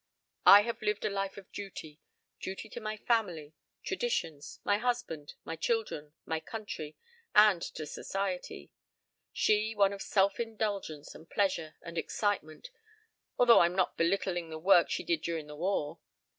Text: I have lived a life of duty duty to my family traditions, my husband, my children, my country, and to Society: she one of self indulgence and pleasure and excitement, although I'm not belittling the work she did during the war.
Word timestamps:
I 0.47 0.61
have 0.61 0.81
lived 0.81 1.05
a 1.05 1.11
life 1.11 1.37
of 1.37 1.51
duty 1.51 2.01
duty 2.39 2.69
to 2.69 2.79
my 2.81 2.97
family 2.97 3.53
traditions, 3.83 4.59
my 4.63 4.79
husband, 4.79 5.35
my 5.45 5.55
children, 5.55 6.13
my 6.25 6.39
country, 6.39 6.97
and 7.35 7.61
to 7.61 7.85
Society: 7.85 8.71
she 9.31 9.75
one 9.75 9.93
of 9.93 10.01
self 10.01 10.39
indulgence 10.39 11.13
and 11.13 11.29
pleasure 11.29 11.75
and 11.83 11.99
excitement, 11.99 12.71
although 13.37 13.59
I'm 13.59 13.75
not 13.75 13.95
belittling 13.95 14.49
the 14.49 14.57
work 14.57 14.89
she 14.89 15.03
did 15.03 15.21
during 15.21 15.45
the 15.45 15.55
war. 15.55 15.99